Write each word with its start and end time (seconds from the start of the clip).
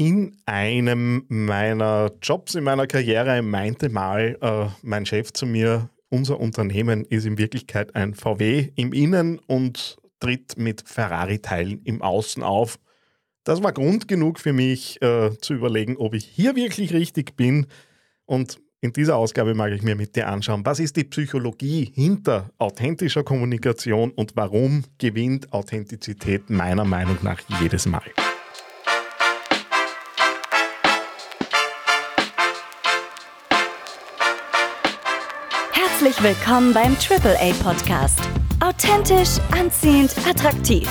In 0.00 0.34
einem 0.46 1.26
meiner 1.28 2.10
Jobs 2.22 2.54
in 2.54 2.64
meiner 2.64 2.86
Karriere 2.86 3.42
meinte 3.42 3.90
mal 3.90 4.38
äh, 4.40 4.66
mein 4.80 5.04
Chef 5.04 5.30
zu 5.34 5.44
mir, 5.44 5.90
unser 6.08 6.40
Unternehmen 6.40 7.04
ist 7.04 7.26
in 7.26 7.36
Wirklichkeit 7.36 7.94
ein 7.94 8.14
VW 8.14 8.70
im 8.76 8.94
Innen 8.94 9.38
und 9.40 9.98
tritt 10.18 10.56
mit 10.56 10.88
Ferrari-Teilen 10.88 11.82
im 11.84 12.00
Außen 12.00 12.42
auf. 12.42 12.78
Das 13.44 13.62
war 13.62 13.72
Grund 13.72 14.08
genug 14.08 14.40
für 14.40 14.54
mich 14.54 15.02
äh, 15.02 15.36
zu 15.38 15.52
überlegen, 15.52 15.98
ob 15.98 16.14
ich 16.14 16.24
hier 16.24 16.56
wirklich 16.56 16.94
richtig 16.94 17.36
bin. 17.36 17.66
Und 18.24 18.58
in 18.80 18.94
dieser 18.94 19.16
Ausgabe 19.16 19.52
mag 19.52 19.70
ich 19.72 19.82
mir 19.82 19.96
mit 19.96 20.16
dir 20.16 20.28
anschauen, 20.28 20.64
was 20.64 20.80
ist 20.80 20.96
die 20.96 21.04
Psychologie 21.04 21.92
hinter 21.94 22.48
authentischer 22.56 23.22
Kommunikation 23.22 24.12
und 24.12 24.34
warum 24.34 24.82
gewinnt 24.96 25.52
Authentizität 25.52 26.48
meiner 26.48 26.86
Meinung 26.86 27.18
nach 27.20 27.42
jedes 27.60 27.84
Mal. 27.84 28.10
Herzlich 36.02 36.22
willkommen 36.22 36.72
beim 36.72 36.96
AAA 36.96 37.52
Podcast. 37.62 38.20
Authentisch, 38.64 39.38
anziehend, 39.50 40.14
attraktiv. 40.26 40.88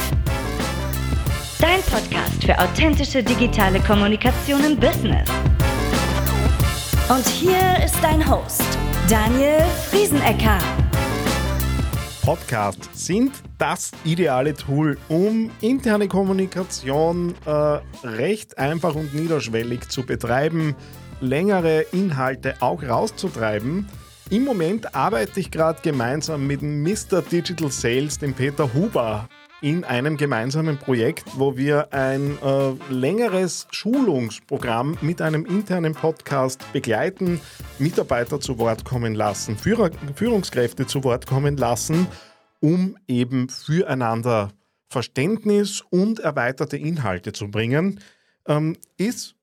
Dein 1.60 1.82
Podcast 1.82 2.44
für 2.44 2.56
authentische 2.60 3.24
digitale 3.24 3.80
Kommunikation 3.80 4.64
im 4.64 4.80
Business. 4.80 5.28
Und 7.10 7.26
hier 7.28 7.84
ist 7.84 7.96
dein 8.04 8.30
Host, 8.30 8.62
Daniel 9.10 9.64
Friesenecker. 9.90 10.60
Podcasts 12.22 13.08
sind 13.08 13.32
das 13.58 13.90
ideale 14.04 14.54
Tool, 14.54 15.00
um 15.08 15.50
interne 15.62 16.08
Kommunikation 16.08 17.34
äh, 17.48 17.80
recht 18.06 18.60
einfach 18.60 18.94
und 18.94 19.16
niederschwellig 19.16 19.90
zu 19.90 20.06
betreiben, 20.06 20.76
längere 21.20 21.82
Inhalte 21.94 22.58
auch 22.60 22.84
rauszutreiben 22.84 23.88
im 24.30 24.44
Moment 24.44 24.96
arbeite 24.96 25.40
ich 25.40 25.50
gerade 25.50 25.82
gemeinsam 25.82 26.46
mit 26.46 26.62
Mr. 26.62 27.22
Digital 27.22 27.72
Sales, 27.72 28.20
dem 28.20 28.34
Peter 28.34 28.74
Huber, 28.74 29.28
in 29.62 29.84
einem 29.84 30.18
gemeinsamen 30.18 30.78
Projekt, 30.78 31.26
wo 31.36 31.58
wir 31.58 31.92
ein 31.92 32.38
äh, 32.42 32.94
längeres 32.94 33.68
Schulungsprogramm 33.72 34.98
mit 35.02 35.22
einem 35.22 35.46
internen 35.46 35.94
Podcast 35.96 36.64
begleiten, 36.72 37.42
Mitarbeiter 37.78 38.40
zu 38.40 38.58
Wort 38.58 38.86
kommen 38.86 39.16
lassen, 39.16 39.58
Führer, 39.58 39.90
Führungskräfte 40.16 40.86
zu 40.86 41.04
Wort 41.04 41.26
kommen 41.26 41.58
lassen, 41.58 42.08
um 42.62 42.98
eben 43.08 43.50
füreinander 43.50 44.52
Verständnis 44.90 45.84
und 45.90 46.20
erweiterte 46.20 46.78
Inhalte 46.78 47.34
zu 47.34 47.52
bringen. 47.52 48.00
Ähm, 48.48 48.78
ist 48.98 49.36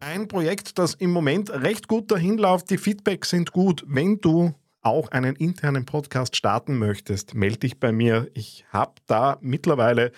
ein 0.00 0.28
Projekt, 0.28 0.78
das 0.78 0.94
im 0.94 1.10
Moment 1.10 1.50
recht 1.50 1.86
gut 1.86 2.10
dahin 2.10 2.38
läuft. 2.38 2.70
Die 2.70 2.78
Feedbacks 2.78 3.30
sind 3.30 3.52
gut. 3.52 3.84
Wenn 3.86 4.20
du 4.20 4.54
auch 4.80 5.08
einen 5.08 5.36
internen 5.36 5.84
Podcast 5.84 6.36
starten 6.36 6.78
möchtest, 6.78 7.34
melde 7.34 7.58
dich 7.58 7.78
bei 7.78 7.92
mir. 7.92 8.30
Ich 8.32 8.64
habe 8.70 8.94
da 9.06 9.36
mittlerweile 9.42 10.10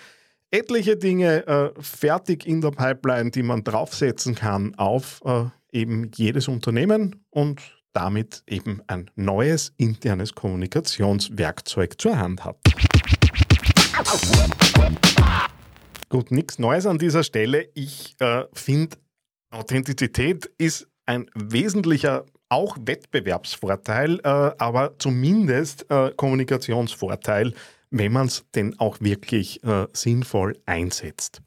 etliche 0.51 0.95
Dinge 0.95 1.45
äh, 1.47 1.71
fertig 1.81 2.47
in 2.47 2.61
der 2.61 2.71
Pipeline, 2.71 3.31
die 3.31 3.43
man 3.43 3.63
draufsetzen 3.63 4.35
kann 4.35 4.73
auf 4.75 5.21
äh, 5.25 5.45
eben 5.71 6.11
jedes 6.15 6.47
Unternehmen 6.47 7.25
und 7.29 7.61
damit 7.91 8.43
eben 8.47 8.81
ein 8.87 9.11
neues 9.15 9.73
internes 9.77 10.33
Kommunikationswerkzeug 10.33 11.99
zur 11.99 12.17
Hand 12.17 12.45
hat. 12.45 12.57
Gut, 16.07 16.31
nichts 16.31 16.57
Neues 16.57 16.85
an 16.85 16.99
dieser 16.99 17.23
Stelle. 17.23 17.67
Ich 17.73 18.15
äh, 18.19 18.45
finde 18.53 18.97
Authentizität 19.53 20.49
ist 20.57 20.87
ein 21.05 21.29
wesentlicher 21.35 22.25
auch 22.49 22.77
Wettbewerbsvorteil, 22.81 24.19
äh, 24.23 24.27
aber 24.27 24.95
zumindest 24.97 25.89
äh, 25.89 26.11
Kommunikationsvorteil, 26.15 27.53
wenn 27.91 28.11
man 28.11 28.27
es 28.27 28.45
denn 28.55 28.79
auch 28.79 28.99
wirklich 28.99 29.63
äh, 29.63 29.87
sinnvoll 29.93 30.59
einsetzt. 30.65 31.41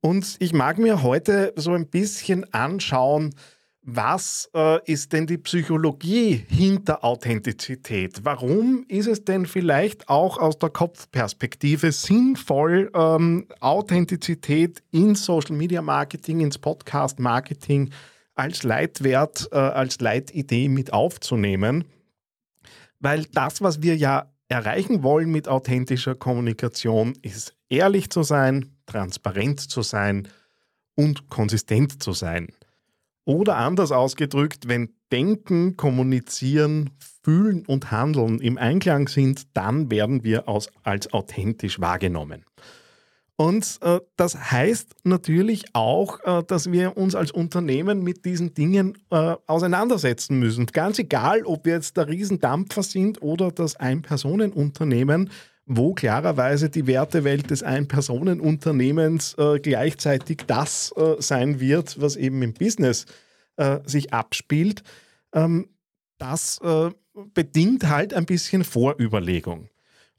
Und 0.00 0.36
ich 0.38 0.52
mag 0.52 0.78
mir 0.78 1.02
heute 1.02 1.52
so 1.56 1.72
ein 1.72 1.86
bisschen 1.86 2.52
anschauen, 2.54 3.34
was 3.82 4.50
äh, 4.54 4.78
ist 4.84 5.12
denn 5.12 5.26
die 5.26 5.38
Psychologie 5.38 6.44
hinter 6.48 7.02
Authentizität? 7.02 8.20
Warum 8.24 8.84
ist 8.88 9.06
es 9.06 9.24
denn 9.24 9.46
vielleicht 9.46 10.08
auch 10.08 10.36
aus 10.38 10.58
der 10.58 10.68
Kopfperspektive 10.68 11.90
sinnvoll, 11.90 12.90
ähm, 12.94 13.46
Authentizität 13.60 14.82
in 14.90 15.14
Social 15.14 15.56
Media 15.56 15.80
Marketing, 15.80 16.40
ins 16.40 16.58
Podcast 16.58 17.18
Marketing 17.18 17.90
als 18.34 18.64
Leitwert, 18.64 19.48
äh, 19.50 19.56
als 19.56 19.98
Leitidee 20.00 20.68
mit 20.68 20.92
aufzunehmen? 20.92 21.84
Weil 22.98 23.24
das, 23.32 23.62
was 23.62 23.82
wir 23.82 23.96
ja 23.96 24.30
erreichen 24.48 25.02
wollen 25.02 25.30
mit 25.30 25.48
authentischer 25.48 26.14
Kommunikation, 26.14 27.14
ist 27.22 27.56
ehrlich 27.70 28.10
zu 28.10 28.24
sein, 28.24 28.76
transparent 28.84 29.60
zu 29.60 29.80
sein 29.80 30.28
und 30.96 31.30
konsistent 31.30 32.02
zu 32.02 32.12
sein. 32.12 32.48
Oder 33.24 33.56
anders 33.56 33.92
ausgedrückt, 33.92 34.68
wenn 34.68 34.94
Denken, 35.12 35.76
Kommunizieren, 35.76 36.90
Fühlen 37.22 37.66
und 37.66 37.90
Handeln 37.90 38.40
im 38.40 38.56
Einklang 38.56 39.08
sind, 39.08 39.54
dann 39.54 39.90
werden 39.90 40.24
wir 40.24 40.48
als, 40.48 40.70
als 40.82 41.12
authentisch 41.12 41.80
wahrgenommen. 41.80 42.44
Und 43.40 43.78
äh, 43.80 44.00
das 44.16 44.50
heißt 44.50 44.96
natürlich 45.04 45.64
auch, 45.72 46.20
äh, 46.24 46.42
dass 46.46 46.70
wir 46.70 46.98
uns 46.98 47.14
als 47.14 47.30
Unternehmen 47.30 48.02
mit 48.02 48.26
diesen 48.26 48.52
Dingen 48.52 48.98
äh, 49.08 49.34
auseinandersetzen 49.46 50.38
müssen. 50.38 50.66
Ganz 50.66 50.98
egal, 50.98 51.44
ob 51.44 51.64
wir 51.64 51.72
jetzt 51.72 51.96
der 51.96 52.08
Riesendampfer 52.08 52.82
sind 52.82 53.22
oder 53.22 53.50
das 53.50 53.76
Ein-Personen-Unternehmen, 53.76 55.30
wo 55.72 55.94
klarerweise 55.94 56.68
die 56.68 56.88
Wertewelt 56.88 57.50
des 57.50 57.62
Ein-Personen-Unternehmens 57.62 59.34
äh, 59.38 59.60
gleichzeitig 59.60 60.38
das 60.48 60.92
äh, 60.96 61.14
sein 61.20 61.60
wird, 61.60 62.00
was 62.00 62.16
eben 62.16 62.42
im 62.42 62.54
Business 62.54 63.06
äh, 63.56 63.78
sich 63.84 64.12
abspielt. 64.12 64.82
Ähm, 65.32 65.68
das 66.18 66.60
äh, 66.64 66.90
bedingt 67.34 67.88
halt 67.88 68.14
ein 68.14 68.26
bisschen 68.26 68.64
Vorüberlegung. 68.64 69.68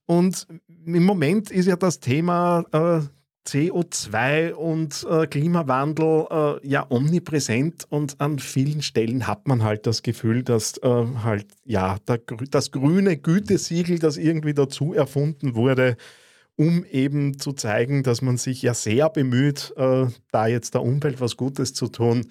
Und 0.05 0.47
im 0.85 1.03
Moment 1.03 1.51
ist 1.51 1.65
ja 1.65 1.75
das 1.75 1.99
Thema 1.99 2.63
äh, 2.71 3.05
CO2 3.47 4.53
und 4.53 5.05
äh, 5.09 5.25
Klimawandel 5.25 6.27
äh, 6.29 6.67
ja 6.67 6.85
omnipräsent 6.89 7.85
und 7.89 8.21
an 8.21 8.37
vielen 8.39 8.81
Stellen 8.83 9.25
hat 9.25 9.47
man 9.47 9.63
halt 9.63 9.87
das 9.87 10.03
Gefühl, 10.03 10.43
dass 10.43 10.77
äh, 10.77 11.05
halt 11.23 11.47
ja 11.65 11.97
der, 12.07 12.19
das 12.51 12.71
grüne 12.71 13.17
Gütesiegel, 13.17 13.97
das 13.97 14.17
irgendwie 14.17 14.53
dazu 14.53 14.93
erfunden 14.93 15.55
wurde, 15.55 15.97
um 16.55 16.85
eben 16.85 17.39
zu 17.39 17.53
zeigen, 17.53 18.03
dass 18.03 18.21
man 18.21 18.37
sich 18.37 18.61
ja 18.61 18.75
sehr 18.75 19.09
bemüht, 19.09 19.73
äh, 19.75 20.05
da 20.31 20.47
jetzt 20.47 20.75
der 20.75 20.83
Umwelt 20.83 21.19
was 21.19 21.35
Gutes 21.35 21.73
zu 21.73 21.87
tun, 21.87 22.27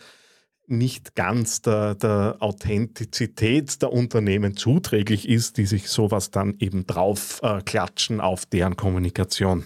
nicht 0.69 1.17
ganz 1.17 1.63
der, 1.63 1.97
der 1.97 2.37
Authentizität 2.39 3.83
der 3.83 3.93
Unternehmen 3.93 4.57
zuträglich 4.57 5.29
ist, 5.29 5.57
die 5.57 5.67
sich 5.67 5.89
sowas 5.89 6.31
dann 6.31 6.55
eben 6.61 6.87
drauf 6.87 7.41
äh, 7.43 7.61
klatschen 7.63 8.21
auf 8.21 8.47
deren 8.47 8.77
Kommunikation. 8.77 9.65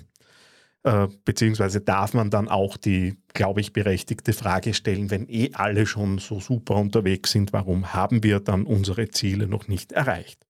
Äh, 0.85 1.09
beziehungsweise 1.25 1.81
darf 1.81 2.13
man 2.13 2.29
dann 2.29 2.47
auch 2.47 2.77
die, 2.77 3.17
glaube 3.33 3.63
ich, 3.63 3.73
berechtigte 3.73 4.35
Frage 4.35 4.75
stellen, 4.75 5.11
wenn 5.11 5.27
eh 5.31 5.51
alle 5.55 5.87
schon 5.87 6.19
so 6.19 6.41
super 6.41 6.77
unterwegs 6.77 7.33
sind, 7.33 7.55
warum 7.55 7.95
haben 7.95 8.23
wir 8.23 8.39
dann 8.39 8.67
unsere 8.67 9.09
Ziele 9.09 9.47
noch 9.47 9.67
nicht 9.67 9.93
erreicht? 9.93 10.47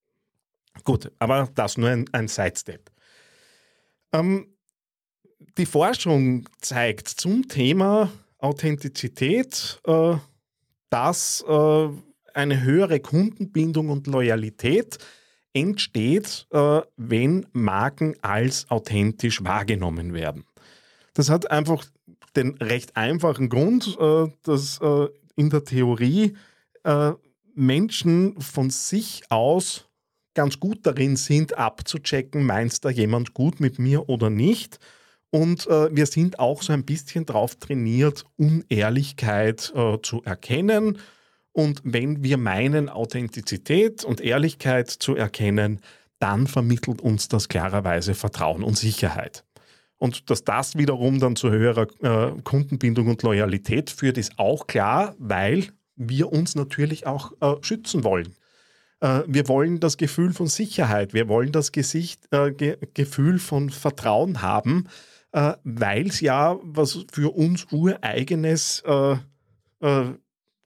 Gut, 0.82 1.12
aber 1.20 1.48
das 1.54 1.78
nur 1.78 1.88
ein, 1.88 2.06
ein 2.10 2.26
Sidestep. 2.26 2.90
Ähm, 4.12 4.48
die 5.56 5.66
Forschung 5.66 6.48
zeigt 6.60 7.06
zum 7.06 7.46
Thema 7.46 8.10
Authentizität, 8.38 9.80
äh, 9.86 10.16
dass 10.90 11.44
äh, 11.46 11.88
eine 12.34 12.60
höhere 12.62 12.98
Kundenbindung 12.98 13.88
und 13.88 14.08
Loyalität 14.08 14.98
entsteht, 15.54 16.46
äh, 16.50 16.80
wenn 16.96 17.46
Marken 17.52 18.14
als 18.20 18.68
authentisch 18.70 19.42
wahrgenommen 19.44 20.12
werden. 20.12 20.44
Das 21.14 21.30
hat 21.30 21.50
einfach 21.50 21.84
den 22.36 22.56
recht 22.56 22.96
einfachen 22.96 23.48
Grund, 23.48 23.96
äh, 23.98 24.26
dass 24.42 24.80
äh, 24.82 25.06
in 25.36 25.50
der 25.50 25.64
Theorie 25.64 26.34
Menschen 27.54 28.38
von 28.42 28.68
sich 28.68 29.22
aus 29.30 29.88
ganz 30.34 30.60
gut 30.60 30.80
darin 30.82 31.16
sind, 31.16 31.56
abzuchecken, 31.56 32.44
meinst 32.44 32.84
da 32.84 32.90
jemand 32.90 33.32
gut 33.32 33.58
mit 33.58 33.78
mir 33.78 34.10
oder 34.10 34.28
nicht. 34.28 34.78
Und 35.30 35.66
wir 35.66 36.04
sind 36.04 36.38
auch 36.38 36.62
so 36.62 36.74
ein 36.74 36.84
bisschen 36.84 37.24
darauf 37.24 37.56
trainiert, 37.56 38.26
Unehrlichkeit 38.36 39.72
zu 40.02 40.22
erkennen 40.24 40.98
und 41.54 41.80
wenn 41.84 42.24
wir 42.24 42.36
meinen, 42.36 42.88
Authentizität 42.88 44.04
und 44.04 44.20
Ehrlichkeit 44.20 44.90
zu 44.90 45.14
erkennen, 45.14 45.80
dann 46.18 46.48
vermittelt 46.48 47.00
uns 47.00 47.28
das 47.28 47.48
klarerweise 47.48 48.14
Vertrauen 48.14 48.64
und 48.64 48.76
Sicherheit. 48.76 49.44
Und 49.96 50.30
dass 50.30 50.42
das 50.42 50.76
wiederum 50.76 51.20
dann 51.20 51.36
zu 51.36 51.50
höherer 51.50 51.86
äh, 52.02 52.32
Kundenbindung 52.42 53.06
und 53.06 53.22
Loyalität 53.22 53.90
führt, 53.90 54.18
ist 54.18 54.36
auch 54.36 54.66
klar, 54.66 55.14
weil 55.18 55.68
wir 55.94 56.32
uns 56.32 56.56
natürlich 56.56 57.06
auch 57.06 57.32
äh, 57.40 57.54
schützen 57.62 58.02
wollen. 58.02 58.34
Äh, 58.98 59.22
wir 59.28 59.46
wollen 59.46 59.78
das 59.78 59.96
Gefühl 59.96 60.32
von 60.32 60.48
Sicherheit, 60.48 61.14
wir 61.14 61.28
wollen 61.28 61.52
das 61.52 61.70
Gesicht, 61.70 62.26
äh, 62.32 62.50
Ge 62.50 62.78
Gefühl 62.94 63.38
von 63.38 63.70
Vertrauen 63.70 64.42
haben, 64.42 64.88
äh, 65.30 65.52
weil 65.62 66.08
es 66.08 66.20
ja 66.20 66.58
was 66.62 67.06
für 67.12 67.32
uns 67.32 67.68
ureigenes 67.70 68.82
äh, 68.84 69.16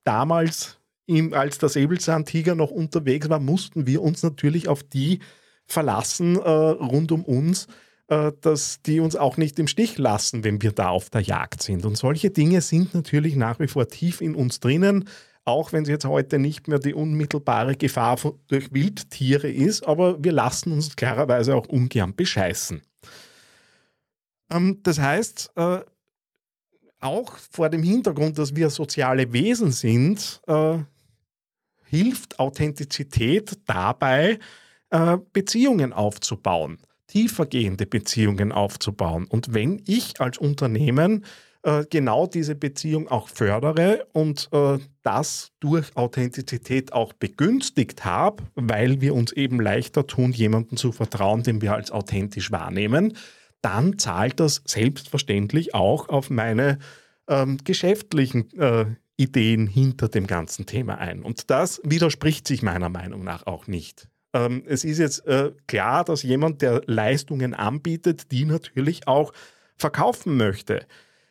damals, 0.04 0.77
im, 1.08 1.34
als 1.34 1.58
der 1.58 1.68
Säbelzahntiger 1.68 2.54
noch 2.54 2.70
unterwegs 2.70 3.28
war, 3.28 3.40
mussten 3.40 3.86
wir 3.86 4.02
uns 4.02 4.22
natürlich 4.22 4.68
auf 4.68 4.84
die 4.84 5.18
verlassen 5.66 6.36
rund 6.36 7.12
um 7.12 7.24
uns, 7.24 7.66
dass 8.06 8.80
die 8.80 9.00
uns 9.00 9.16
auch 9.16 9.36
nicht 9.36 9.58
im 9.58 9.68
Stich 9.68 9.98
lassen, 9.98 10.42
wenn 10.42 10.62
wir 10.62 10.72
da 10.72 10.88
auf 10.88 11.10
der 11.10 11.20
Jagd 11.20 11.62
sind. 11.62 11.84
Und 11.84 11.98
solche 11.98 12.30
Dinge 12.30 12.62
sind 12.62 12.94
natürlich 12.94 13.36
nach 13.36 13.60
wie 13.60 13.68
vor 13.68 13.86
tief 13.88 14.22
in 14.22 14.34
uns 14.34 14.60
drinnen 14.60 15.04
auch 15.48 15.72
wenn 15.72 15.82
es 15.82 15.88
jetzt 15.88 16.04
heute 16.04 16.38
nicht 16.38 16.68
mehr 16.68 16.78
die 16.78 16.94
unmittelbare 16.94 17.74
Gefahr 17.74 18.18
von, 18.18 18.38
durch 18.48 18.72
Wildtiere 18.72 19.50
ist, 19.50 19.86
aber 19.86 20.22
wir 20.22 20.32
lassen 20.32 20.72
uns 20.72 20.94
klarerweise 20.94 21.56
auch 21.56 21.66
ungern 21.66 22.14
bescheißen. 22.14 22.82
Ähm, 24.50 24.80
das 24.82 24.98
heißt, 24.98 25.52
äh, 25.56 25.80
auch 27.00 27.36
vor 27.50 27.70
dem 27.70 27.82
Hintergrund, 27.82 28.38
dass 28.38 28.54
wir 28.54 28.68
soziale 28.70 29.32
Wesen 29.32 29.72
sind, 29.72 30.42
äh, 30.46 30.78
hilft 31.88 32.38
Authentizität 32.38 33.58
dabei, 33.66 34.38
äh, 34.90 35.18
Beziehungen 35.32 35.92
aufzubauen, 35.92 36.78
tiefergehende 37.06 37.86
Beziehungen 37.86 38.52
aufzubauen. 38.52 39.26
Und 39.28 39.54
wenn 39.54 39.82
ich 39.86 40.20
als 40.20 40.38
Unternehmen 40.38 41.24
äh, 41.62 41.84
genau 41.90 42.26
diese 42.26 42.54
Beziehung 42.54 43.08
auch 43.08 43.28
fördere 43.28 44.06
und 44.12 44.48
äh, 44.52 44.78
das 45.02 45.50
durch 45.60 45.96
Authentizität 45.96 46.92
auch 46.92 47.12
begünstigt 47.12 48.04
habe, 48.04 48.44
weil 48.54 49.00
wir 49.00 49.14
uns 49.14 49.32
eben 49.32 49.60
leichter 49.60 50.06
tun, 50.06 50.32
jemandem 50.32 50.76
zu 50.76 50.92
vertrauen, 50.92 51.42
den 51.42 51.60
wir 51.60 51.74
als 51.74 51.90
authentisch 51.90 52.52
wahrnehmen, 52.52 53.16
dann 53.60 53.98
zahlt 53.98 54.38
das 54.38 54.62
selbstverständlich 54.66 55.74
auch 55.74 56.08
auf 56.08 56.30
meine 56.30 56.78
ähm, 57.28 57.58
geschäftlichen 57.64 58.50
äh, 58.58 58.86
Ideen 59.18 59.66
hinter 59.66 60.08
dem 60.08 60.26
ganzen 60.26 60.64
Thema 60.64 60.98
ein. 60.98 61.22
Und 61.22 61.50
das 61.50 61.80
widerspricht 61.84 62.48
sich 62.48 62.62
meiner 62.62 62.88
Meinung 62.88 63.24
nach 63.24 63.46
auch 63.46 63.66
nicht. 63.66 64.08
Ähm, 64.32 64.62
es 64.66 64.84
ist 64.84 64.98
jetzt 64.98 65.26
äh, 65.26 65.52
klar, 65.66 66.04
dass 66.04 66.22
jemand, 66.22 66.62
der 66.62 66.82
Leistungen 66.86 67.52
anbietet, 67.52 68.30
die 68.30 68.44
natürlich 68.44 69.06
auch 69.08 69.32
verkaufen 69.76 70.36
möchte. 70.36 70.86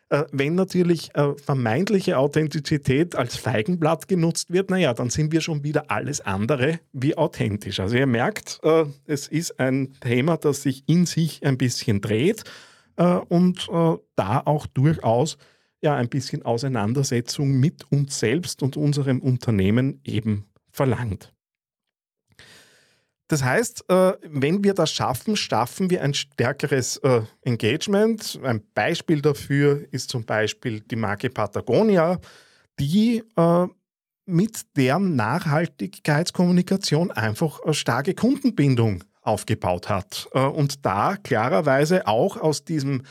Äh, 0.09 0.23
wenn 0.31 0.55
natürlich 0.55 1.13
äh, 1.15 1.33
vermeintliche 1.35 2.17
Authentizität 2.17 3.15
als 3.15 3.35
Feigenblatt 3.35 4.07
genutzt 4.07 4.51
wird, 4.51 4.69
naja, 4.69 4.93
dann 4.93 5.09
sind 5.09 5.33
wir 5.33 5.41
schon 5.41 5.63
wieder 5.63 5.91
alles 5.91 6.21
andere 6.21 6.79
wie 6.93 7.17
authentisch. 7.17 7.79
Also 7.79 7.97
ihr 7.97 8.07
merkt, 8.07 8.59
äh, 8.63 8.85
es 9.05 9.27
ist 9.27 9.59
ein 9.59 9.93
Thema, 9.99 10.37
das 10.37 10.61
sich 10.61 10.83
in 10.87 11.05
sich 11.05 11.45
ein 11.45 11.57
bisschen 11.57 12.01
dreht 12.01 12.43
und 13.29 13.69
da 14.15 14.41
auch 14.43 14.65
durchaus 14.65 15.37
ja 15.81 15.95
ein 15.95 16.09
bisschen 16.09 16.43
Auseinandersetzung 16.43 17.59
mit 17.59 17.91
uns 17.91 18.19
selbst 18.19 18.63
und 18.63 18.77
unserem 18.77 19.19
Unternehmen 19.19 20.01
eben 20.03 20.45
verlangt. 20.71 21.33
Das 23.27 23.43
heißt, 23.43 23.89
äh, 23.89 24.13
wenn 24.23 24.63
wir 24.63 24.73
das 24.73 24.91
schaffen, 24.91 25.35
schaffen 25.35 25.89
wir 25.89 26.01
ein 26.01 26.13
stärkeres 26.13 26.95
äh, 26.97 27.23
Engagement. 27.41 28.39
Ein 28.41 28.63
Beispiel 28.73 29.21
dafür 29.21 29.85
ist 29.91 30.09
zum 30.09 30.23
Beispiel 30.23 30.79
die 30.79 30.95
Marke 30.95 31.29
Patagonia, 31.29 32.19
die 32.79 33.23
äh, 33.35 33.67
mit 34.25 34.77
deren 34.77 35.17
Nachhaltigkeitskommunikation 35.17 37.11
einfach 37.11 37.59
starke 37.71 38.13
Kundenbindung 38.13 39.03
aufgebaut 39.21 39.89
hat 39.89 40.27
und 40.33 40.85
da 40.85 41.17
klarerweise 41.17 42.07
auch 42.07 42.37
aus 42.37 42.65
diesem 42.65 43.03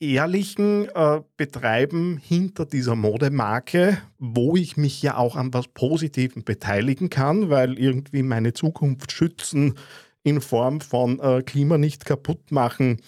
ehrlichen 0.00 0.88
äh, 0.88 1.20
Betreiben 1.36 2.16
hinter 2.16 2.64
dieser 2.64 2.96
Modemarke, 2.96 3.98
wo 4.18 4.56
ich 4.56 4.76
mich 4.76 5.02
ja 5.02 5.16
auch 5.16 5.36
an 5.36 5.52
was 5.52 5.68
Positivem 5.68 6.42
beteiligen 6.42 7.10
kann, 7.10 7.50
weil 7.50 7.78
irgendwie 7.78 8.22
meine 8.22 8.54
Zukunft 8.54 9.12
schützen 9.12 9.74
in 10.22 10.40
Form 10.40 10.80
von 10.80 11.20
äh, 11.20 11.42
Klima 11.42 11.78
nicht 11.78 12.06
kaputt 12.06 12.50
machen, 12.50 13.00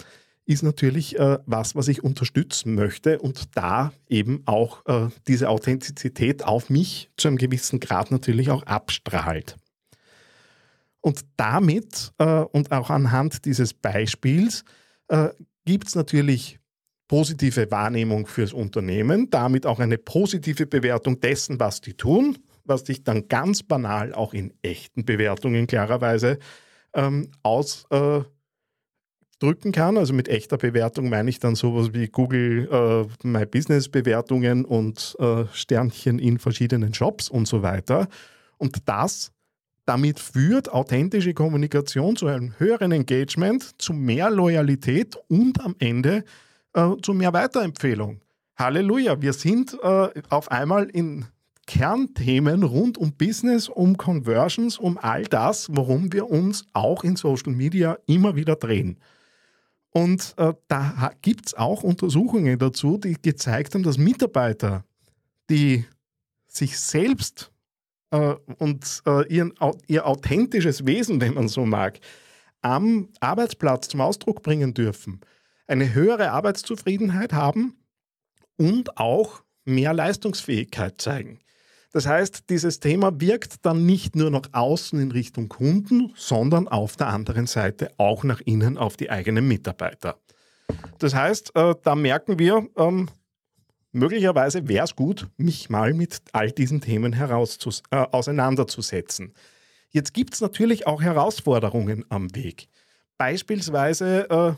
ist 0.45 0.63
natürlich 0.63 1.19
äh, 1.19 1.39
was, 1.47 1.75
was 1.75 1.89
ich 1.89 2.05
unterstützen 2.05 2.75
möchte 2.75 3.19
und 3.19 3.57
da 3.57 3.93
eben 4.09 4.43
auch 4.45 4.85
äh, 4.87 5.09
diese 5.27 5.49
Authentizität 5.49 6.45
auf 6.45 6.69
mich 6.69 7.11
zu 7.17 7.29
einem 7.29 7.39
gewissen 7.39 7.81
Grad 7.81 8.11
natürlich 8.11 8.51
auch 8.51 8.65
abstrahlt. 8.65 9.57
Und 11.01 11.25
damit 11.37 12.13
äh, 12.19 12.41
und 12.41 12.71
auch 12.71 12.91
anhand 12.91 13.45
dieses 13.45 13.73
Beispiels 13.73 14.65
äh, 15.09 15.31
gibt 15.65 15.89
es 15.89 15.95
natürlich 15.95 16.59
positive 17.09 17.71
Wahrnehmung 17.71 18.27
fürs 18.27 18.53
Unternehmen, 18.53 19.31
damit 19.31 19.67
auch 19.67 19.81
eine 19.81 19.99
positive 19.99 20.67
Bewertung 20.67 21.21
dessen, 21.21 21.61
was 21.61 21.81
die 21.81 21.95
tun, 21.95 22.39
was 22.65 22.83
sich 22.83 23.05
dann 23.05 23.29
ganz 23.29 23.63
banal 23.63 24.15
auch 24.15 24.35
in 24.35 24.53
echten 24.63 25.05
Bewertungen 25.05 25.67
klarerweise 25.67 26.39
ähm, 26.95 27.31
ausdrücken 27.43 28.29
äh, 29.41 29.73
kann. 29.73 29.99
Also 29.99 30.15
mit 30.15 30.29
echter 30.29 30.57
Bewertung 30.57 31.09
meine 31.09 31.29
ich 31.29 31.39
dann 31.39 31.55
sowas 31.55 31.93
wie 31.93 32.09
Google 32.09 32.69
äh, 32.71 33.27
My 33.27 33.47
Business 33.47 33.89
Bewertungen 33.89 34.65
und 34.65 35.17
äh, 35.19 35.45
Sternchen 35.53 36.19
in 36.19 36.39
verschiedenen 36.39 36.95
Shops 36.95 37.29
und 37.29 37.47
so 37.47 37.63
weiter. 37.63 38.09
Und 38.59 38.89
das 38.89 39.33
damit 39.85 40.21
führt 40.21 40.73
authentische 40.73 41.35
Kommunikation 41.35 42.17
zu 42.17 42.29
einem 42.29 42.59
höheren 42.59 42.93
Engagement, 42.93 43.81
zu 43.81 43.93
mehr 43.93 44.31
Loyalität 44.31 45.19
und 45.29 45.61
am 45.61 45.75
Ende 45.79 46.25
äh, 46.75 46.91
zu 47.03 47.15
mehr 47.15 47.33
Weiterempfehlung. 47.33 48.21
Halleluja, 48.57 49.21
wir 49.21 49.33
sind 49.33 49.77
äh, 49.83 50.09
auf 50.29 50.51
einmal 50.51 50.85
in 50.91 51.27
Kernthemen 51.67 52.65
rund 52.65 52.99
um 52.99 53.13
Business, 53.13 53.69
um 53.69 53.97
Conversions, 53.97 54.79
um 54.79 54.99
all 54.99 55.23
das, 55.25 55.69
worum 55.71 56.13
wir 56.13 56.31
uns 56.31 56.65
auch 56.73 57.05
in 57.05 57.17
Social 57.17 57.53
Media 57.53 57.99
immer 58.07 58.37
wieder 58.37 58.57
drehen. 58.57 58.99
Und 59.91 60.35
äh, 60.39 60.55
da 60.69 61.13
gibt 61.21 61.47
es 61.47 61.55
auch 61.55 61.83
Untersuchungen 61.83 62.59
dazu, 62.59 62.99
die 62.99 63.17
gezeigt 63.21 63.75
haben, 63.75 63.83
dass 63.83 63.99
Mitarbeiter, 63.99 64.85
die 65.51 65.85
sich 66.47 66.79
selbst 66.79 67.53
äh, 68.11 68.35
und 68.59 69.03
äh, 69.07 69.27
ihren, 69.29 69.53
ihr 69.87 70.07
authentisches 70.07 70.87
Wesen, 70.87 71.21
wenn 71.21 71.35
man 71.35 71.49
so 71.49 71.67
mag, 71.67 72.01
am 72.63 73.09
Arbeitsplatz 73.21 73.89
zum 73.89 74.01
Ausdruck 74.01 74.43
bringen 74.43 74.73
dürfen, 74.73 75.21
eine 75.67 75.95
höhere 75.95 76.31
Arbeitszufriedenheit 76.33 77.33
haben 77.33 77.77
und 78.57 78.99
auch 78.99 79.43
mehr 79.65 79.93
Leistungsfähigkeit 79.93 81.01
zeigen. 81.01 81.41
Das 81.93 82.07
heißt, 82.07 82.49
dieses 82.49 82.81
Thema 82.81 83.21
wirkt 83.21 83.67
dann 83.67 83.85
nicht 83.85 84.17
nur 84.17 84.31
nach 84.31 84.49
außen 84.53 84.99
in 84.99 85.11
Richtung 85.11 85.51
Kunden, 85.51 86.13
sondern 86.17 86.67
auf 86.67 86.97
der 86.97 87.09
anderen 87.09 87.47
Seite 87.47 87.91
auch 87.99 88.25
nach 88.25 88.41
innen 88.41 88.79
auf 88.79 88.97
die 88.97 89.11
eigenen 89.11 89.47
Mitarbeiter. 89.47 90.19
Das 90.99 91.15
heißt, 91.15 91.55
äh, 91.55 91.75
da 91.83 91.95
merken 91.95 92.39
wir, 92.39 92.67
ähm, 92.79 93.11
möglicherweise 93.93 94.69
wäre 94.69 94.85
es 94.85 94.97
gut, 94.97 95.29
mich 95.37 95.69
mal 95.69 95.93
mit 95.93 96.23
all 96.33 96.51
diesen 96.51 96.81
Themen 96.81 97.13
herauszus 97.13 97.83
äh, 97.91 97.97
auseinanderzusetzen. 97.97 99.35
Jetzt 99.91 100.15
gibt 100.15 100.33
es 100.33 100.41
natürlich 100.41 100.87
auch 100.87 101.03
Herausforderungen 101.03 102.07
am 102.09 102.35
Weg. 102.35 102.69
Beispielsweise 103.19 104.31
äh, 104.31 104.53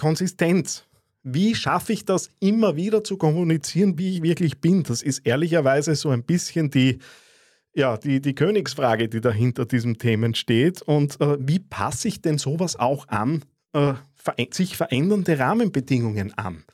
Konsistenz. 0.00 0.86
Wie 1.22 1.54
schaffe 1.54 1.92
ich 1.92 2.06
das 2.06 2.30
immer 2.40 2.74
wieder 2.76 3.04
zu 3.04 3.18
kommunizieren, 3.18 3.98
wie 3.98 4.16
ich 4.16 4.22
wirklich 4.22 4.60
bin? 4.60 4.82
Das 4.82 5.02
ist 5.02 5.20
ehrlicherweise 5.26 5.94
so 5.94 6.08
ein 6.08 6.22
bisschen 6.22 6.70
die, 6.70 6.98
ja, 7.74 7.98
die, 7.98 8.22
die 8.22 8.34
Königsfrage, 8.34 9.08
die 9.08 9.20
dahinter 9.20 9.66
diesem 9.66 9.98
Themen 9.98 10.34
steht. 10.34 10.80
Und 10.80 11.20
äh, 11.20 11.36
wie 11.38 11.58
passe 11.58 12.08
ich 12.08 12.22
denn 12.22 12.38
sowas 12.38 12.76
auch 12.76 13.08
an, 13.08 13.44
äh, 13.74 13.92
sich 14.50 14.78
verändernde 14.78 15.38
Rahmenbedingungen 15.38 16.32
an? 16.38 16.64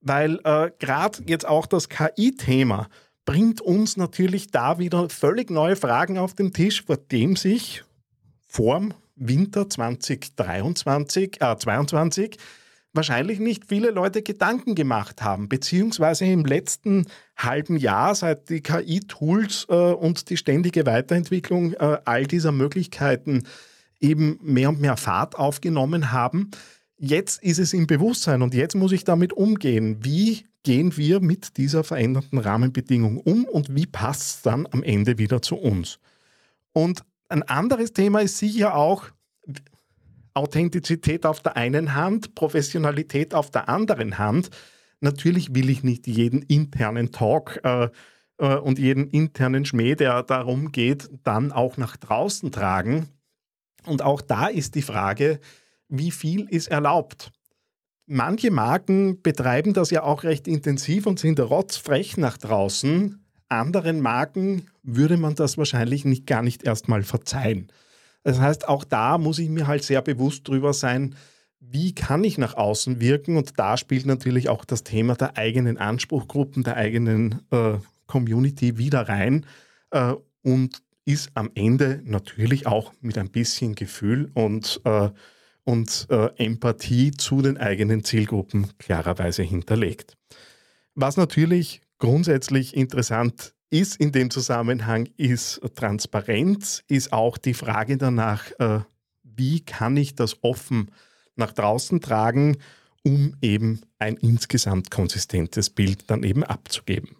Weil 0.00 0.38
äh, 0.44 0.70
gerade 0.78 1.24
jetzt 1.26 1.46
auch 1.46 1.66
das 1.66 1.88
KI-Thema 1.88 2.88
bringt 3.24 3.60
uns 3.60 3.96
natürlich 3.96 4.52
da 4.52 4.78
wieder 4.78 5.08
völlig 5.10 5.50
neue 5.50 5.74
Fragen 5.74 6.16
auf 6.16 6.34
den 6.34 6.52
Tisch, 6.52 6.84
vor 6.84 6.96
dem 6.96 7.34
sich 7.34 7.82
vorm 8.46 8.94
Winter 9.16 9.68
2023, 9.68 11.42
äh, 11.42 11.56
22 11.56 12.38
wahrscheinlich 12.92 13.38
nicht 13.38 13.66
viele 13.66 13.90
Leute 13.90 14.22
Gedanken 14.22 14.74
gemacht 14.74 15.22
haben, 15.22 15.48
beziehungsweise 15.48 16.24
im 16.24 16.44
letzten 16.44 17.06
halben 17.36 17.76
Jahr, 17.76 18.14
seit 18.14 18.48
die 18.48 18.62
KI-Tools 18.62 19.66
äh, 19.68 19.74
und 19.74 20.30
die 20.30 20.36
ständige 20.36 20.86
Weiterentwicklung 20.86 21.74
äh, 21.74 21.98
all 22.04 22.26
dieser 22.26 22.52
Möglichkeiten 22.52 23.44
eben 24.00 24.38
mehr 24.42 24.70
und 24.70 24.80
mehr 24.80 24.96
Fahrt 24.96 25.36
aufgenommen 25.36 26.10
haben, 26.10 26.50
jetzt 26.98 27.42
ist 27.42 27.58
es 27.58 27.72
im 27.72 27.86
Bewusstsein 27.86 28.42
und 28.42 28.54
jetzt 28.54 28.74
muss 28.74 28.92
ich 28.92 29.04
damit 29.04 29.32
umgehen. 29.32 29.98
Wie 30.02 30.44
gehen 30.62 30.96
wir 30.96 31.20
mit 31.20 31.56
dieser 31.56 31.84
veränderten 31.84 32.38
Rahmenbedingung 32.38 33.18
um 33.18 33.44
und 33.44 33.74
wie 33.74 33.86
passt 33.86 34.22
es 34.22 34.42
dann 34.42 34.66
am 34.70 34.82
Ende 34.82 35.18
wieder 35.18 35.42
zu 35.42 35.56
uns? 35.56 35.98
Und 36.72 37.02
ein 37.28 37.42
anderes 37.44 37.92
Thema 37.92 38.20
ist 38.20 38.38
sicher 38.38 38.74
auch 38.74 39.06
Authentizität 40.34 41.26
auf 41.26 41.40
der 41.40 41.56
einen 41.56 41.94
Hand, 41.94 42.34
Professionalität 42.34 43.34
auf 43.34 43.50
der 43.50 43.68
anderen 43.68 44.18
Hand. 44.18 44.50
Natürlich 45.00 45.54
will 45.54 45.70
ich 45.70 45.82
nicht 45.82 46.06
jeden 46.06 46.42
internen 46.42 47.10
Talk 47.12 47.60
äh, 47.64 47.88
äh, 48.38 48.56
und 48.56 48.78
jeden 48.78 49.08
internen 49.08 49.64
Schmäh, 49.64 49.94
der 49.94 50.22
darum 50.22 50.72
geht, 50.72 51.08
dann 51.24 51.52
auch 51.52 51.76
nach 51.76 51.96
draußen 51.96 52.50
tragen. 52.52 53.08
Und 53.86 54.02
auch 54.02 54.20
da 54.20 54.46
ist 54.46 54.74
die 54.74 54.82
Frage, 54.82 55.40
wie 55.88 56.10
viel 56.10 56.46
ist 56.48 56.68
erlaubt? 56.68 57.32
Manche 58.06 58.50
Marken 58.50 59.22
betreiben 59.22 59.72
das 59.72 59.90
ja 59.90 60.02
auch 60.02 60.24
recht 60.24 60.48
intensiv 60.48 61.06
und 61.06 61.18
sind 61.18 61.38
rotzfrech 61.38 62.16
nach 62.16 62.36
draußen. 62.38 63.24
Anderen 63.48 64.00
Marken 64.00 64.66
würde 64.82 65.16
man 65.16 65.34
das 65.34 65.58
wahrscheinlich 65.58 66.04
nicht, 66.04 66.26
gar 66.26 66.42
nicht 66.42 66.62
erstmal 66.64 67.02
verzeihen. 67.02 67.70
Das 68.22 68.38
heißt, 68.38 68.68
auch 68.68 68.84
da 68.84 69.18
muss 69.18 69.38
ich 69.38 69.48
mir 69.48 69.66
halt 69.66 69.82
sehr 69.82 70.02
bewusst 70.02 70.46
drüber 70.46 70.72
sein, 70.72 71.14
wie 71.60 71.94
kann 71.94 72.24
ich 72.24 72.38
nach 72.38 72.54
außen 72.54 73.00
wirken? 73.00 73.36
Und 73.36 73.58
da 73.58 73.76
spielt 73.76 74.06
natürlich 74.06 74.48
auch 74.48 74.64
das 74.64 74.82
Thema 74.82 75.14
der 75.14 75.36
eigenen 75.36 75.78
Anspruchgruppen, 75.78 76.62
der 76.62 76.76
eigenen 76.76 77.42
äh, 77.50 77.74
Community 78.06 78.78
wieder 78.78 79.08
rein 79.08 79.46
äh, 79.90 80.14
und 80.42 80.82
ist 81.04 81.30
am 81.34 81.50
Ende 81.54 82.00
natürlich 82.04 82.66
auch 82.66 82.92
mit 83.00 83.18
ein 83.18 83.30
bisschen 83.30 83.74
Gefühl 83.74 84.30
und, 84.34 84.80
äh, 84.84 85.10
und 85.64 86.06
äh, 86.10 86.30
Empathie 86.36 87.10
zu 87.12 87.42
den 87.42 87.58
eigenen 87.58 88.04
Zielgruppen 88.04 88.68
klarerweise 88.78 89.42
hinterlegt. 89.42 90.16
Was 90.94 91.16
natürlich 91.16 91.82
grundsätzlich 91.98 92.76
interessant 92.76 93.54
ist 93.70 93.96
in 93.96 94.12
dem 94.12 94.30
Zusammenhang, 94.30 95.08
ist 95.16 95.60
Transparenz, 95.74 96.82
ist 96.88 97.12
auch 97.12 97.38
die 97.38 97.54
Frage 97.54 97.96
danach, 97.96 98.50
äh, 98.58 98.80
wie 99.22 99.60
kann 99.60 99.96
ich 99.96 100.14
das 100.14 100.42
offen 100.42 100.90
nach 101.36 101.52
draußen 101.52 102.00
tragen, 102.00 102.58
um 103.04 103.34
eben 103.40 103.80
ein 103.98 104.16
insgesamt 104.16 104.90
konsistentes 104.90 105.70
Bild 105.70 106.10
dann 106.10 106.22
eben 106.22 106.44
abzugeben. 106.44 107.16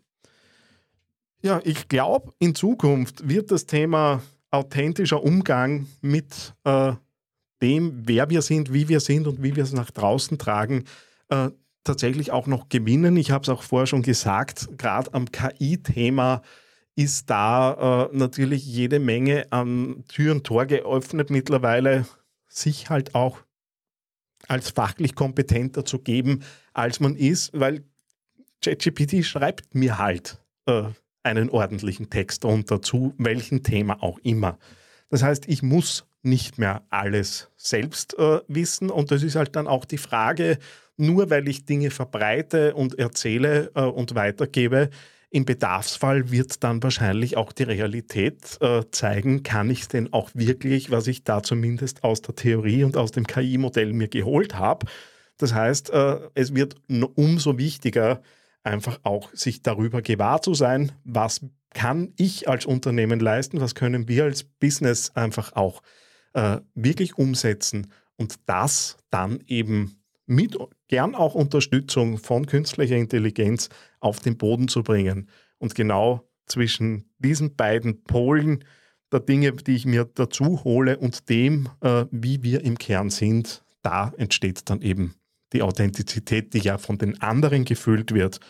Ja, 1.42 1.61
ich 1.64 1.88
glaube, 1.88 2.35
in 2.38 2.54
Zukunft 2.54 3.26
wird 3.28 3.50
das 3.50 3.64
Thema 3.64 4.23
authentischer 4.50 5.23
Umgang 5.23 5.87
mit 6.02 6.54
äh, 6.64 6.92
dem, 7.62 8.02
wer 8.07 8.28
wir 8.28 8.42
sind, 8.42 8.73
wie 8.73 8.88
wir 8.88 9.00
sind 9.00 9.26
und 9.26 9.42
wie 9.42 9.57
wir 9.57 9.62
es 9.62 9.73
nach 9.73 9.90
draußen 9.90 10.37
tragen, 10.37 10.85
äh, 11.28 11.50
tatsächlich 11.84 12.30
auch 12.30 12.46
noch 12.46 12.68
gewinnen. 12.68 13.16
Ich 13.16 13.30
habe 13.30 13.42
es 13.42 13.49
auch 13.49 13.62
vorher 13.62 13.87
schon 13.87 14.02
gesagt, 14.02 14.68
gerade 14.78 15.12
am 15.14 15.30
KI-Thema 15.30 16.42
ist 16.96 17.30
da 17.30 18.08
äh, 18.10 18.16
natürlich 18.16 18.66
jede 18.66 18.99
Menge 18.99 19.46
an 19.50 20.04
Tür 20.08 20.32
und 20.32 20.44
Tor 20.44 20.66
geöffnet 20.66 21.30
mittlerweile, 21.30 22.06
sich 22.49 22.90
halt 22.90 23.14
auch 23.14 23.38
als 24.49 24.70
fachlich 24.70 25.14
kompetenter 25.14 25.84
zu 25.84 26.00
geben, 26.00 26.42
als 26.72 27.00
man 27.00 27.16
ist, 27.16 27.52
weil 27.58 27.84
ChatGPT 28.62 29.25
schreibt 29.25 29.75
mir 29.75 29.99
halt 29.99 30.38
äh, 30.66 30.84
einen 31.22 31.50
ordentlichen 31.50 32.10
Text 32.10 32.44
drunter 32.44 32.82
zu 32.82 33.14
welchem 33.18 33.62
Thema 33.62 34.02
auch 34.02 34.18
immer. 34.18 34.58
Das 35.08 35.22
heißt, 35.22 35.49
ich 35.49 35.62
muss 35.62 36.06
nicht 36.22 36.58
mehr 36.58 36.82
alles 36.90 37.49
selbst 37.56 38.18
äh, 38.18 38.40
wissen 38.49 38.90
und 38.90 39.10
das 39.10 39.22
ist 39.22 39.37
halt 39.37 39.56
dann 39.56 39.66
auch 39.66 39.84
die 39.84 39.99
Frage, 39.99 40.58
nur 41.00 41.30
weil 41.30 41.49
ich 41.49 41.64
Dinge 41.64 41.90
verbreite 41.90 42.75
und 42.75 42.99
erzähle 42.99 43.71
äh, 43.75 43.83
und 43.83 44.14
weitergebe, 44.14 44.90
im 45.33 45.45
Bedarfsfall 45.45 46.33
wird 46.33 46.62
dann 46.64 46.83
wahrscheinlich 46.83 47.37
auch 47.37 47.52
die 47.52 47.62
Realität 47.62 48.59
äh, 48.61 48.83
zeigen, 48.90 49.45
kann 49.45 49.71
ich 49.71 49.87
denn 49.87 50.12
auch 50.12 50.30
wirklich, 50.35 50.90
was 50.90 51.07
ich 51.07 51.23
da 51.23 51.42
zumindest 51.42 52.02
aus 52.02 52.21
der 52.21 52.35
Theorie 52.35 52.83
und 52.83 52.97
aus 52.97 53.12
dem 53.12 53.26
KI-Modell 53.26 53.92
mir 53.92 54.09
geholt 54.09 54.57
habe. 54.57 54.87
Das 55.38 55.54
heißt, 55.54 55.90
äh, 55.90 56.19
es 56.35 56.54
wird 56.54 56.75
umso 57.14 57.59
wichtiger, 57.59 58.23
einfach 58.64 58.99
auch 59.04 59.33
sich 59.33 59.62
darüber 59.62 60.02
gewahr 60.02 60.42
zu 60.42 60.52
sein, 60.52 60.92
was 61.04 61.40
kann 61.71 62.12
ich 62.16 62.49
als 62.49 62.66
Unternehmen 62.66 63.21
leisten, 63.21 63.61
was 63.61 63.75
können 63.75 64.09
wir 64.09 64.25
als 64.25 64.42
Business 64.42 65.11
einfach 65.14 65.54
auch 65.54 65.83
äh, 66.35 66.59
wirklich 66.75 67.16
umsetzen 67.16 67.92
und 68.16 68.35
das 68.47 68.99
dann 69.11 69.42
eben 69.47 70.02
mit 70.26 70.57
gern 70.90 71.14
auch 71.14 71.37
Unterstützung 71.37 72.18
von 72.18 72.47
künstlicher 72.47 72.97
Intelligenz 72.97 73.68
auf 74.00 74.18
den 74.18 74.37
Boden 74.37 74.66
zu 74.66 74.82
bringen. 74.82 75.28
Und 75.59 75.76
genau 75.76 76.28
zwischen 76.47 77.04
diesen 77.18 77.54
beiden 77.54 78.02
Polen 78.02 78.64
der 79.12 79.20
Dinge, 79.20 79.52
die 79.52 79.76
ich 79.76 79.87
mir 79.87 80.04
dazu 80.04 80.64
hole 80.64 80.99
und 80.99 81.28
dem, 81.28 81.68
äh, 81.80 82.06
wie 82.11 82.42
wir 82.42 82.64
im 82.64 82.76
Kern 82.76 83.09
sind, 83.09 83.62
da 83.82 84.12
entsteht 84.16 84.68
dann 84.68 84.82
eben 84.82 85.14
die 85.52 85.62
Authentizität, 85.62 86.54
die 86.54 86.59
ja 86.59 86.76
von 86.76 86.99
den 86.99 87.20
anderen 87.20 87.64
gefüllt 87.64 88.12
wird 88.12 88.40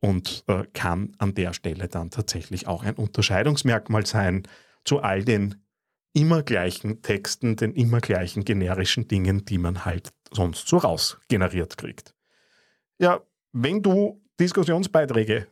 und 0.00 0.44
äh, 0.46 0.64
kann 0.74 1.14
an 1.18 1.34
der 1.34 1.52
Stelle 1.52 1.88
dann 1.88 2.10
tatsächlich 2.10 2.68
auch 2.68 2.84
ein 2.84 2.94
Unterscheidungsmerkmal 2.94 4.06
sein 4.06 4.44
zu 4.84 5.00
all 5.00 5.24
den 5.24 5.56
immer 6.12 6.44
gleichen 6.44 7.02
Texten, 7.02 7.56
den 7.56 7.72
immer 7.72 8.00
gleichen 8.00 8.44
generischen 8.44 9.08
Dingen, 9.08 9.44
die 9.44 9.58
man 9.58 9.84
halt 9.84 10.10
sonst 10.32 10.68
so 10.68 10.78
rausgeneriert 10.78 11.76
kriegt. 11.76 12.14
Ja, 12.98 13.20
wenn 13.52 13.82
du 13.82 14.20
Diskussionsbeiträge 14.40 15.46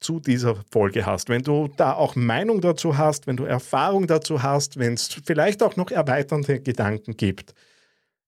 zu 0.00 0.20
dieser 0.20 0.56
Folge 0.70 1.06
hast, 1.06 1.28
wenn 1.28 1.42
du 1.42 1.68
da 1.76 1.94
auch 1.94 2.16
Meinung 2.16 2.60
dazu 2.60 2.98
hast, 2.98 3.26
wenn 3.26 3.36
du 3.36 3.44
Erfahrung 3.44 4.06
dazu 4.06 4.42
hast, 4.42 4.78
wenn 4.78 4.94
es 4.94 5.08
vielleicht 5.24 5.62
auch 5.62 5.76
noch 5.76 5.90
erweiternde 5.90 6.60
Gedanken 6.60 7.16
gibt, 7.16 7.54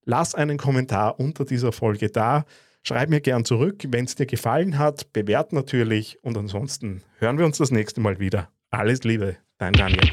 lass 0.04 0.34
einen 0.34 0.56
Kommentar 0.56 1.18
unter 1.18 1.44
dieser 1.44 1.72
Folge 1.72 2.10
da. 2.10 2.44
Schreib 2.82 3.08
mir 3.08 3.20
gern 3.20 3.44
zurück, 3.44 3.82
wenn 3.88 4.04
es 4.04 4.14
dir 4.14 4.26
gefallen 4.26 4.78
hat, 4.78 5.12
bewert 5.12 5.52
natürlich 5.52 6.18
und 6.22 6.36
ansonsten 6.36 7.02
hören 7.18 7.38
wir 7.38 7.46
uns 7.46 7.58
das 7.58 7.70
nächste 7.70 8.00
Mal 8.00 8.18
wieder. 8.18 8.50
Alles 8.70 9.04
Liebe, 9.04 9.36
dein 9.58 9.72
Daniel. 9.72 10.10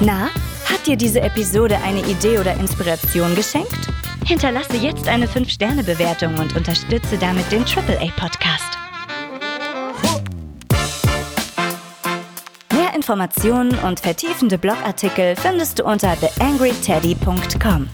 Na, 0.00 0.30
hat 0.86 0.92
dir 0.92 0.96
diese 0.96 1.20
Episode 1.20 1.78
eine 1.84 2.00
Idee 2.06 2.38
oder 2.38 2.54
Inspiration 2.60 3.34
geschenkt? 3.34 3.88
Hinterlasse 4.24 4.76
jetzt 4.76 5.08
eine 5.08 5.26
5-Sterne-Bewertung 5.26 6.38
und 6.38 6.54
unterstütze 6.54 7.18
damit 7.18 7.50
den 7.50 7.64
AAA-Podcast. 7.64 8.78
Mehr 12.72 12.94
Informationen 12.94 13.76
und 13.80 13.98
vertiefende 13.98 14.58
Blogartikel 14.58 15.34
findest 15.34 15.80
du 15.80 15.84
unter 15.84 16.14
theangryteddy.com. 16.20 17.88